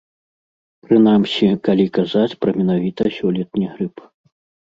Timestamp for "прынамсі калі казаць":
0.85-2.37